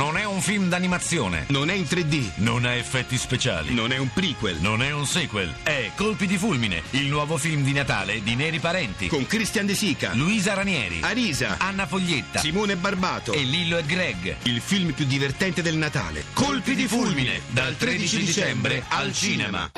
[0.00, 1.44] Non è un film d'animazione.
[1.48, 2.30] Non è in 3D.
[2.36, 3.74] Non ha effetti speciali.
[3.74, 4.56] Non è un prequel.
[4.58, 5.54] Non è un sequel.
[5.62, 9.08] È Colpi di fulmine, il nuovo film di Natale di Neri Parenti.
[9.08, 13.34] Con Christian De Sica, Luisa Ranieri, Arisa, Anna Foglietta Simone Barbato.
[13.34, 14.36] e Lillo e Greg.
[14.44, 16.24] Il film più divertente del Natale.
[16.32, 19.70] Colpi di fulmine, dal 13 dicembre al cinema.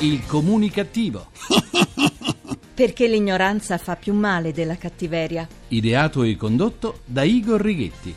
[0.00, 1.30] Il comunicativo.
[2.74, 5.46] Perché l'ignoranza fa più male della cattiveria.
[5.68, 8.14] Ideato e condotto da Igor Righetti.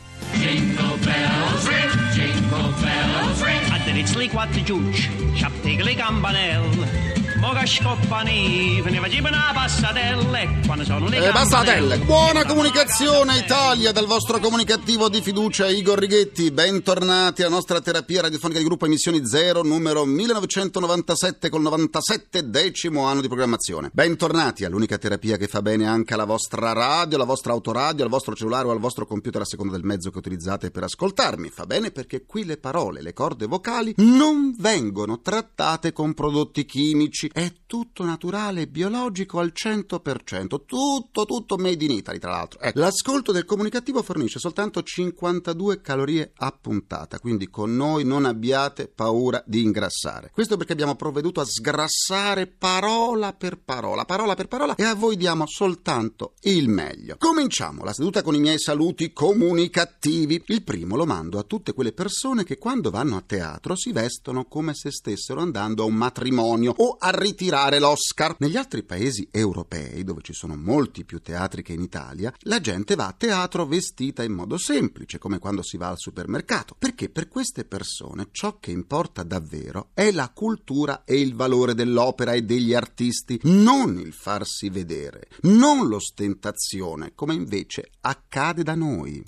[3.68, 7.15] A drizzly quattro giucci, sciapteghe le campanelle.
[7.38, 10.38] Moga scoppani, ne faceva una passatella.
[10.64, 11.98] Quando sono le Eh, passatelle.
[11.98, 16.50] Buona comunicazione Italia dal vostro comunicativo di fiducia Igor Righetti.
[16.50, 23.20] Bentornati alla nostra terapia radiofonica di gruppo Emissioni Zero numero 1997 col 97 decimo anno
[23.20, 23.90] di programmazione.
[23.92, 28.34] Bentornati all'unica terapia che fa bene anche alla vostra radio, alla vostra autoradio, al vostro
[28.34, 31.50] cellulare o al vostro computer a seconda del mezzo che utilizzate per ascoltarmi.
[31.50, 37.25] Fa bene perché qui le parole, le corde vocali non vengono trattate con prodotti chimici.
[37.32, 40.64] È tutto naturale e biologico al 100%.
[40.64, 42.60] Tutto, tutto made in Italy, tra l'altro.
[42.60, 48.88] Ecco, l'ascolto del comunicativo fornisce soltanto 52 calorie a puntata, quindi con noi non abbiate
[48.88, 50.30] paura di ingrassare.
[50.32, 55.16] Questo perché abbiamo provveduto a sgrassare parola per parola, parola per parola, e a voi
[55.16, 57.16] diamo soltanto il meglio.
[57.18, 60.42] Cominciamo la seduta con i miei saluti comunicativi.
[60.46, 64.44] Il primo lo mando a tutte quelle persone che quando vanno a teatro si vestono
[64.44, 68.36] come se stessero andando a un matrimonio o a ritirare l'Oscar.
[68.38, 72.94] Negli altri paesi europei, dove ci sono molti più teatri che in Italia, la gente
[72.94, 77.28] va a teatro vestita in modo semplice, come quando si va al supermercato, perché per
[77.28, 82.74] queste persone ciò che importa davvero è la cultura e il valore dell'opera e degli
[82.74, 89.24] artisti, non il farsi vedere, non l'ostentazione, come invece accade da noi.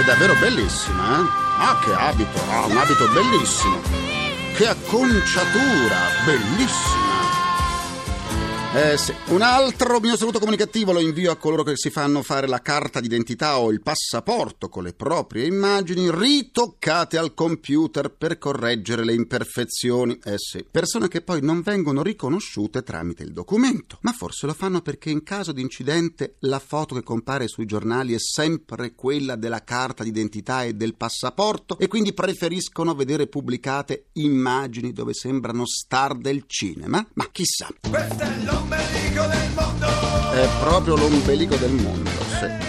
[0.00, 1.24] È davvero bellissima, eh?
[1.62, 2.40] Ah, che abito!
[2.48, 4.09] Ah, un abito bellissimo!
[4.60, 5.96] Che acconciatura!
[6.26, 6.99] Bellissima!
[8.72, 9.12] Eh sì.
[9.30, 13.00] Un altro mio saluto comunicativo lo invio a coloro che si fanno fare la carta
[13.00, 20.20] d'identità o il passaporto con le proprie immagini ritoccate al computer per correggere le imperfezioni.
[20.22, 20.64] Eh sì.
[20.70, 23.98] Persone che poi non vengono riconosciute tramite il documento.
[24.02, 28.14] Ma forse lo fanno perché in caso di incidente la foto che compare sui giornali
[28.14, 34.92] è sempre quella della carta d'identità e del passaporto e quindi preferiscono vedere pubblicate immagini
[34.92, 37.04] dove sembrano star del cinema.
[37.14, 37.66] Ma chissà.
[37.80, 38.59] È
[40.60, 42.68] proprio l'ombelico del mondo, sì.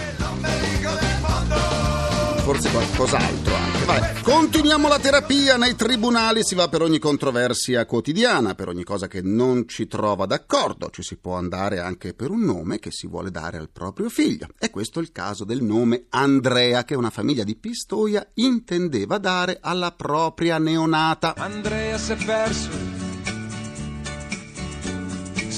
[2.42, 3.84] Forse qualcos'altro anche.
[3.84, 5.56] Vabbè, continuiamo la terapia.
[5.56, 10.26] Nei tribunali si va per ogni controversia quotidiana, per ogni cosa che non ci trova
[10.26, 10.90] d'accordo.
[10.90, 14.48] Ci si può andare anche per un nome che si vuole dare al proprio figlio.
[14.58, 19.58] E questo è il caso del nome Andrea, che una famiglia di Pistoia intendeva dare
[19.60, 21.36] alla propria neonata.
[21.36, 22.70] Andrea si è perso,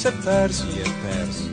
[0.04, 1.50] si è perso, si è perso.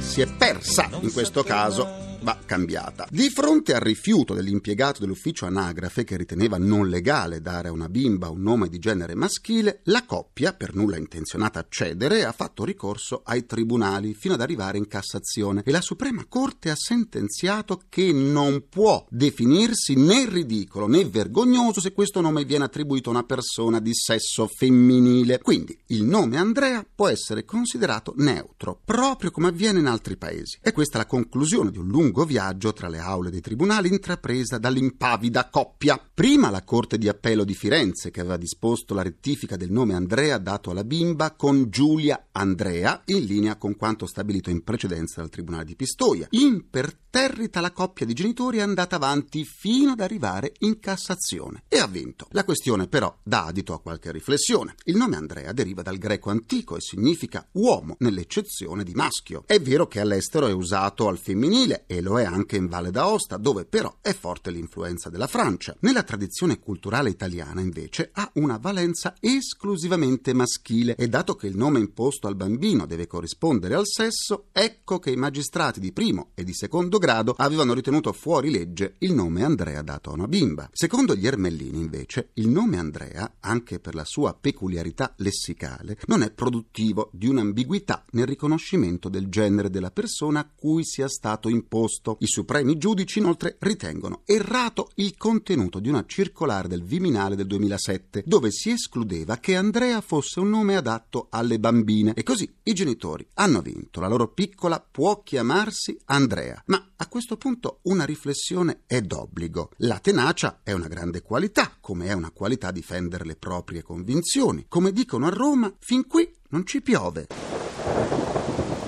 [0.00, 3.06] si è persa in questo caso va cambiata.
[3.10, 8.28] Di fronte al rifiuto dell'impiegato dell'ufficio anagrafe che riteneva non legale dare a una bimba
[8.28, 13.22] un nome di genere maschile, la coppia, per nulla intenzionata a cedere, ha fatto ricorso
[13.24, 18.64] ai tribunali fino ad arrivare in Cassazione e la Suprema Corte ha sentenziato che non
[18.68, 23.94] può definirsi né ridicolo né vergognoso se questo nome viene attribuito a una persona di
[23.94, 25.40] sesso femminile.
[25.40, 30.58] Quindi il nome Andrea può essere considerato neutro, proprio come avviene in altri paesi.
[30.60, 34.58] E questa è la conclusione di un lungo viaggio tra le aule dei tribunali intrapresa
[34.58, 36.00] dall'impavida coppia.
[36.12, 40.38] Prima la Corte di Appello di Firenze, che aveva disposto la rettifica del nome Andrea
[40.38, 45.64] dato alla bimba con Giulia Andrea, in linea con quanto stabilito in precedenza dal Tribunale
[45.64, 46.26] di Pistoia.
[46.30, 51.86] Imperterrita la coppia di genitori è andata avanti fino ad arrivare in Cassazione e ha
[51.86, 52.26] vinto.
[52.30, 54.74] La questione però dà adito a qualche riflessione.
[54.84, 59.44] Il nome Andrea deriva dal greco antico e significa uomo, nell'eccezione di maschio.
[59.46, 63.36] È vero che all'estero è usato al femminile e lo è anche in Valle d'Aosta,
[63.36, 65.76] dove però è forte l'influenza della Francia.
[65.80, 71.78] Nella tradizione culturale italiana, invece, ha una valenza esclusivamente maschile e dato che il nome
[71.78, 76.52] imposto al bambino deve corrispondere al sesso, ecco che i magistrati di primo e di
[76.52, 80.70] secondo grado avevano ritenuto fuori legge il nome Andrea dato a una bimba.
[80.72, 86.30] Secondo gli Ermellini, invece, il nome Andrea, anche per la sua peculiarità lessicale, non è
[86.30, 92.18] produttivo di un'ambiguità nel riconoscimento del genere della persona a cui sia stato imposto posto.
[92.20, 98.24] I supremi giudici inoltre ritengono errato il contenuto di una circolare del Viminale del 2007,
[98.26, 103.26] dove si escludeva che Andrea fosse un nome adatto alle bambine e così i genitori
[103.34, 104.00] hanno vinto.
[104.00, 106.62] La loro piccola può chiamarsi Andrea.
[106.66, 109.70] Ma a questo punto una riflessione è d'obbligo.
[109.78, 114.66] La tenacia è una grande qualità, come è una qualità difendere le proprie convinzioni.
[114.68, 117.28] Come dicono a Roma, fin qui non ci piove.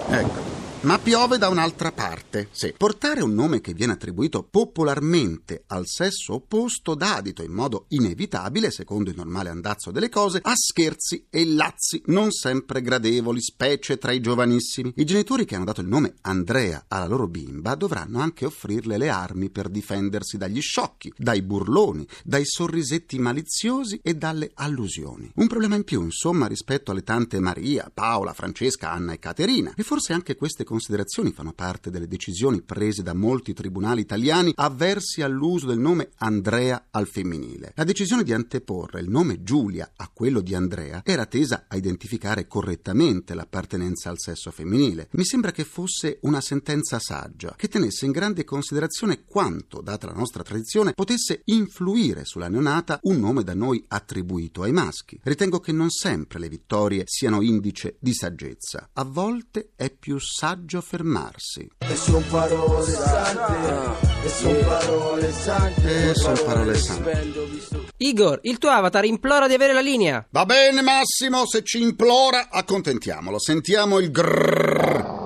[0.08, 0.50] Ecco.
[0.82, 2.49] Ma piove da un'altra parte.
[2.53, 2.73] Sì.
[2.75, 8.71] Portare un nome che viene attribuito popolarmente al sesso opposto dà adito in modo inevitabile,
[8.71, 14.12] secondo il normale andazzo delle cose, a scherzi e lazzi non sempre gradevoli, specie tra
[14.12, 14.94] i giovanissimi.
[14.97, 19.11] I genitori che hanno dato il nome Andrea alla loro bimba dovranno anche offrirle le
[19.11, 25.31] armi per difendersi dagli sciocchi, dai burloni, dai sorrisetti maliziosi e dalle allusioni.
[25.35, 29.75] Un problema in più, insomma, rispetto alle tante Maria, Paola, Francesca, Anna e Caterina.
[29.76, 35.20] E forse anche queste considerazioni fanno parte delle decisioni prese da molti tribunali italiani avversi
[35.20, 37.72] all'uso del nome Andrea al femminile.
[37.75, 42.46] La decisione di anteporre il nome Giulia a quello di Andrea era tesa a identificare
[42.46, 45.08] correttamente l'appartenenza al sesso femminile.
[45.14, 50.12] Mi sembra che fosse una sentenza saggia, che tenesse in grande considerazione quanto, data la
[50.12, 55.19] nostra tradizione, potesse influire sulla neonata un nome da noi attribuito ai maschi.
[55.20, 58.90] Ritengo che non sempre le vittorie siano indice di saggezza.
[58.93, 61.69] A volte è più saggio fermarsi.
[61.79, 66.11] E son parole sante, e son parole sante.
[66.11, 67.93] E son parole sante.
[67.99, 70.27] Igor, il tuo avatar implora di avere la linea.
[70.31, 73.39] Va bene Massimo, se ci implora, accontentiamolo.
[73.39, 75.19] Sentiamo il grrrr.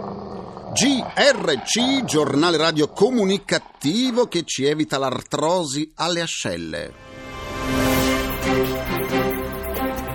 [0.75, 7.04] GRC, giornale radio comunicativo che ci evita l'artrosi alle ascelle.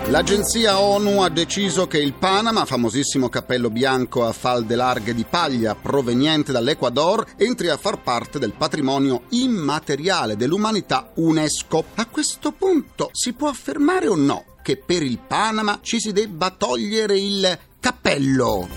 [0.10, 5.76] L'agenzia ONU ha deciso che il Panama, famosissimo cappello bianco a falde larghe di paglia
[5.76, 11.86] proveniente dall'Ecuador, entri a far parte del patrimonio immateriale dell'umanità UNESCO.
[11.94, 16.50] A questo punto si può affermare o no che per il Panama ci si debba
[16.50, 18.68] togliere il cappello?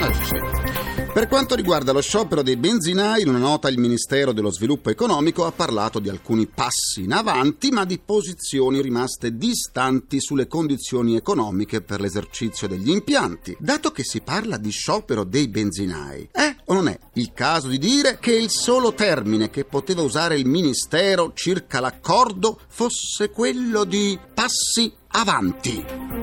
[0.00, 0.83] Eh, sì.
[1.14, 5.44] Per quanto riguarda lo sciopero dei benzinai, in una nota il Ministero dello Sviluppo Economico
[5.44, 11.82] ha parlato di alcuni passi in avanti, ma di posizioni rimaste distanti sulle condizioni economiche
[11.82, 13.56] per l'esercizio degli impianti.
[13.60, 17.78] Dato che si parla di sciopero dei benzinai, è o non è il caso di
[17.78, 24.18] dire che il solo termine che poteva usare il Ministero circa l'accordo fosse quello di
[24.34, 26.13] passi avanti?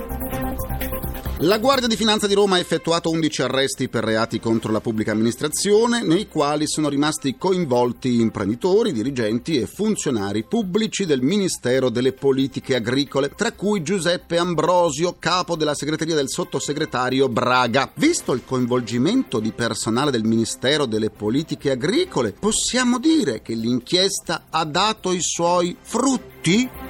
[1.44, 5.12] La Guardia di Finanza di Roma ha effettuato 11 arresti per reati contro la pubblica
[5.12, 12.76] amministrazione, nei quali sono rimasti coinvolti imprenditori, dirigenti e funzionari pubblici del Ministero delle Politiche
[12.76, 17.92] Agricole, tra cui Giuseppe Ambrosio, capo della segreteria del sottosegretario Braga.
[17.96, 24.64] Visto il coinvolgimento di personale del Ministero delle Politiche Agricole, possiamo dire che l'inchiesta ha
[24.64, 26.81] dato i suoi frutti?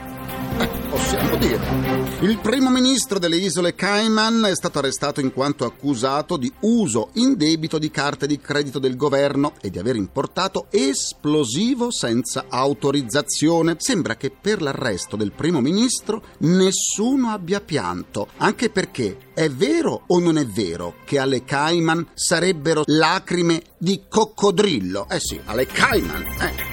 [1.12, 1.60] Possiamo dire.
[2.22, 7.78] Il primo ministro delle isole Cayman è stato arrestato in quanto accusato di uso indebito
[7.78, 13.75] di carte di credito del governo e di aver importato esplosivo senza autorizzazione.
[13.78, 20.18] Sembra che per l'arresto del primo ministro nessuno abbia pianto, anche perché è vero o
[20.19, 25.08] non è vero che alle Cayman sarebbero lacrime di coccodrillo?
[25.10, 26.70] Eh sì, alle Cayman, eh.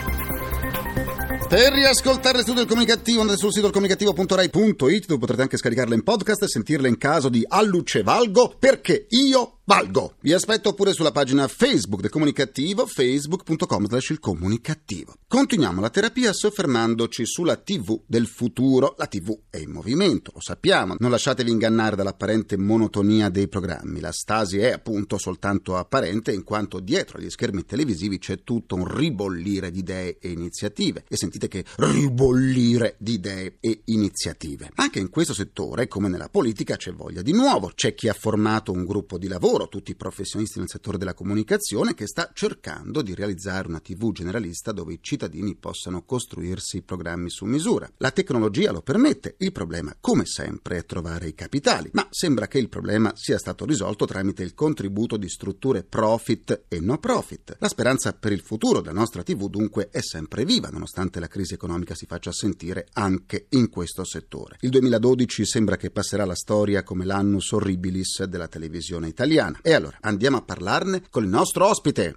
[1.49, 6.43] Per riascoltare studio del comunicativo andate sul sito comunicativo.rai.it dove potrete anche scaricarle in podcast
[6.43, 10.15] e sentirle in caso di alluce valgo perché io valgo.
[10.21, 15.13] Vi aspetto pure sulla pagina Facebook del comunicativo facebook.com slash il comunicativo.
[15.29, 18.95] Continuiamo la terapia soffermandoci sulla TV del futuro.
[18.97, 20.95] La TV è in movimento, lo sappiamo.
[20.99, 24.01] Non lasciatevi ingannare dall'apparente monotonia dei programmi.
[24.01, 28.87] La stasi è appunto soltanto apparente in quanto dietro agli schermi televisivi c'è tutto un
[28.91, 31.05] ribollire di idee e iniziative.
[31.07, 34.71] E sentite che ribollire di idee e iniziative.
[34.77, 37.71] Anche in questo settore, come nella politica, c'è voglia di nuovo.
[37.75, 41.15] C'è chi ha formato un gruppo di lavoro lavoro, tutti i professionisti nel settore della
[41.15, 47.29] comunicazione, che sta cercando di realizzare una TV generalista dove i cittadini possano costruirsi programmi
[47.31, 47.91] su misura.
[47.99, 52.59] La tecnologia lo permette, il problema, come sempre, è trovare i capitali, ma sembra che
[52.59, 57.57] il problema sia stato risolto tramite il contributo di strutture profit e no profit.
[57.59, 61.55] La speranza per il futuro della nostra TV dunque è sempre viva, nonostante la crisi
[61.55, 64.57] economica si faccia sentire anche in questo settore.
[64.61, 69.59] Il 2012 sembra che passerà la storia come l'annus horribilis della televisione italiana italiana.
[69.63, 72.15] E allora andiamo a parlarne con il nostro ospite.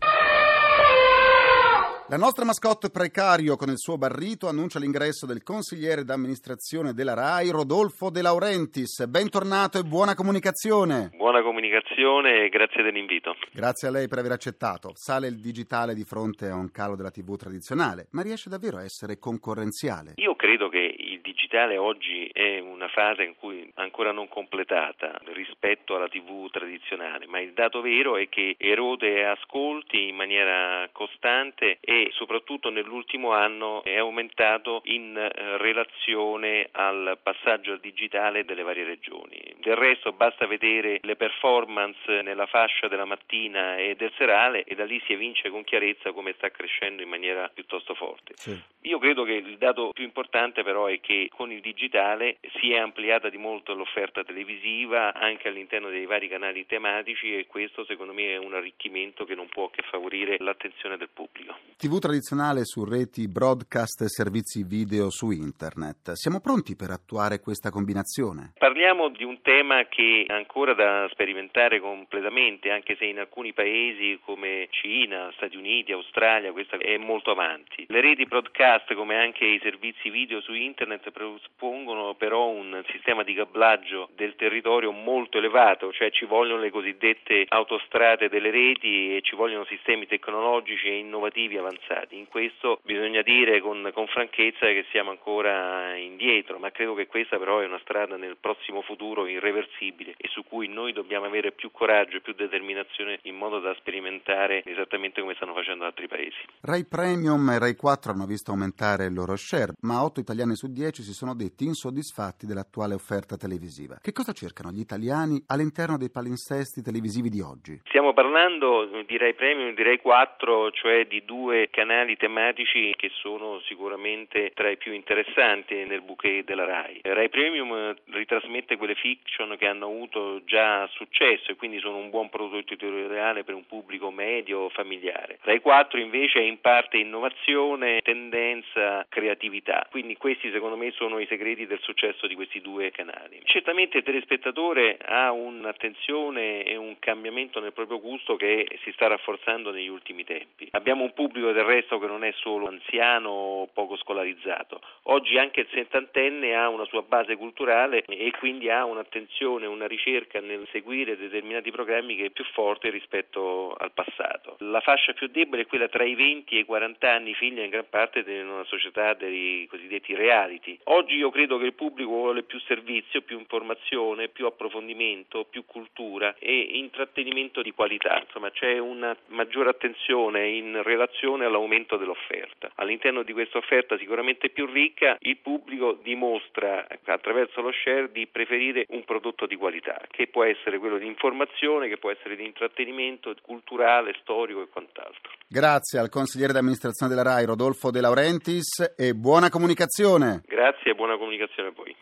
[2.12, 7.52] La nostra mascotte precario con il suo barrito annuncia l'ingresso del consigliere d'amministrazione della RAI,
[7.52, 9.06] Rodolfo De Laurentiis.
[9.06, 11.12] Bentornato e buona comunicazione.
[11.16, 13.38] Buona comunicazione e grazie dell'invito.
[13.54, 14.92] Grazie a lei per aver accettato.
[14.94, 18.84] Sale il digitale di fronte a un calo della TV tradizionale, ma riesce davvero a
[18.84, 20.16] essere concorrenziale?
[20.18, 20.94] Io credo che
[21.32, 27.40] digitale oggi è una fase in cui ancora non completata rispetto alla TV tradizionale, ma
[27.40, 33.98] il dato vero è che erode ascolti in maniera costante e soprattutto nell'ultimo anno è
[33.98, 39.40] aumentato in eh, relazione al passaggio al digitale delle varie regioni.
[39.60, 44.84] Del resto basta vedere le performance nella fascia della mattina e del serale e da
[44.84, 48.34] lì si evince con chiarezza come sta crescendo in maniera piuttosto forte.
[48.36, 48.60] Sì.
[48.82, 52.78] Io credo che il dato più importante però è che con il digitale si è
[52.78, 58.34] ampliata di molto l'offerta televisiva anche all'interno dei vari canali tematici e questo secondo me
[58.34, 61.56] è un arricchimento che non può che favorire l'attenzione del pubblico.
[61.78, 66.12] TV tradizionale su reti broadcast e servizi video su internet.
[66.14, 68.54] Siamo pronti per attuare questa combinazione?
[68.58, 74.20] Parliamo di un tema che è ancora da sperimentare completamente, anche se in alcuni paesi
[74.24, 77.86] come Cina, Stati Uniti, Australia, questa è molto avanti.
[77.88, 83.34] Le reti broadcast, come anche i servizi video su internet, presuppongono però un sistema di
[83.34, 89.36] cablaggio del territorio molto elevato, cioè ci vogliono le cosiddette autostrade delle reti e ci
[89.36, 92.18] vogliono sistemi tecnologici e innovativi avanzati.
[92.18, 97.38] In questo bisogna dire con, con, franchezza che siamo ancora indietro, ma credo che questa
[97.38, 101.72] però è una strada nel prossimo futuro irreversibile e su cui noi dobbiamo avere più
[101.72, 106.38] coraggio e più determinazione in modo da sperimentare esattamente come stanno facendo altri paesi.
[106.62, 110.68] Rai Premium e Rai 4 hanno visto aumentare il loro share, ma 8 italiani su
[110.72, 114.00] 10 si sono detti insoddisfatti dell'attuale offerta televisiva.
[114.02, 117.80] Che cosa cercano gli italiani all'interno dei palinsesti televisivi di oggi?
[117.86, 123.62] Stiamo parlando di Rai Premium di Rai 4, cioè di due canali tematici che sono
[123.62, 127.00] sicuramente tra i più interessanti nel bouquet della RAI.
[127.04, 132.30] RAI Premium ritrasmette quelle fiction che hanno avuto già successo e quindi sono un buon
[132.30, 135.40] prodotto editoriale per un pubblico medio familiare.
[135.42, 139.88] RAI 4 invece è in parte innovazione, tendenza, creatività.
[139.90, 143.42] Quindi questi secondo me sono i segreti del successo di questi due canali.
[143.44, 149.72] Certamente il telespettatore ha un'attenzione e un cambiamento nel proprio gusto che si sta rafforzando
[149.72, 150.68] negli ultimi tempi.
[150.72, 154.82] Abbiamo un pubblico del resto che non è solo anziano o poco scolarizzato.
[155.04, 160.40] Oggi anche il settantenne ha una sua base culturale e quindi ha un'attenzione, una ricerca
[160.40, 164.56] nel seguire determinati programmi che è più forte rispetto al passato.
[164.60, 167.70] La fascia più debole è quella tra i 20 e i 40 anni, figlia in
[167.70, 170.71] gran parte di una società dei cosiddetti reality.
[170.86, 176.36] Oggi io credo che il pubblico vuole più servizio, più informazione, più approfondimento, più cultura
[176.40, 178.20] e intrattenimento di qualità.
[178.20, 182.72] Insomma, c'è una maggiore attenzione in relazione relazione all'aumento dell'offerta.
[182.76, 188.86] All'interno di questa offerta sicuramente più ricca il pubblico dimostra attraverso lo share di preferire
[188.90, 193.34] un prodotto di qualità, che può essere quello di informazione, che può essere di intrattenimento
[193.42, 195.32] culturale, storico e quant'altro.
[195.48, 200.42] Grazie al consigliere d'amministrazione della RAI Rodolfo De Laurentiis e buona comunicazione.
[200.46, 201.96] Grazie e buona comunicazione a voi.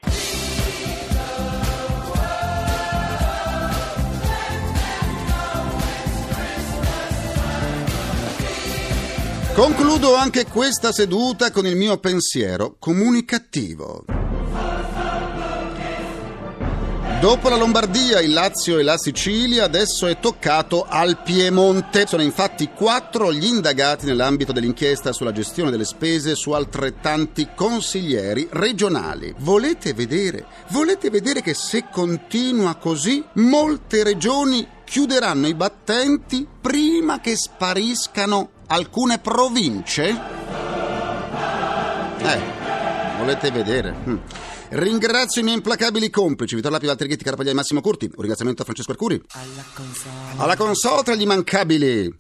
[9.56, 14.19] Concludo anche questa seduta con il mio pensiero comunicativo.
[17.20, 22.08] Dopo la Lombardia, il Lazio e la Sicilia, adesso è toccato al Piemonte.
[22.08, 29.36] Sono infatti quattro gli indagati nell'ambito dell'inchiesta sulla gestione delle spese su altrettanti consiglieri regionali.
[29.40, 30.46] Volete vedere?
[30.70, 39.20] Volete vedere che se continua così, molte regioni chiuderanno i battenti prima che spariscano alcune
[39.20, 40.08] province?
[42.20, 42.42] Eh,
[43.18, 43.94] volete vedere?
[44.06, 44.20] Hm.
[44.72, 48.06] Ringrazio i miei implacabili complici, Vittorio Lapi, Valtteri Ghetti, Carapaglia e Massimo Curti.
[48.06, 49.20] Un ringraziamento a Francesco Arcuri.
[49.32, 50.12] Alla console.
[50.38, 52.16] Alla console tra gli immancabili.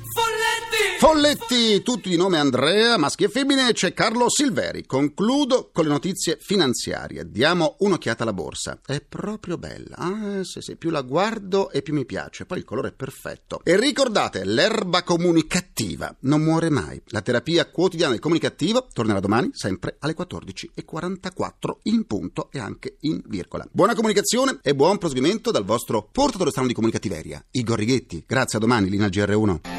[1.00, 1.82] Folletti!
[1.82, 4.86] Tutti di nome Andrea, maschi e femmine, c'è Carlo Silveri.
[4.86, 7.32] Concludo con le notizie finanziarie.
[7.32, 8.82] Diamo un'occhiata alla borsa.
[8.86, 9.96] È proprio bella.
[9.96, 12.46] Ah, sì, sì, più la guardo e più mi piace.
[12.46, 13.62] Poi il colore è perfetto.
[13.64, 17.02] E ricordate, l'erba comunicativa non muore mai.
[17.12, 23.22] La terapia quotidiana del comunicativo tornerà domani, sempre alle 14.44 in punto e anche in
[23.26, 23.66] virgola.
[23.72, 28.26] Buona comunicazione e buon proseguimento dal vostro portatore strano di comunicativeria, Igor Righetti.
[28.28, 29.79] Grazie, a domani, Lina GR1.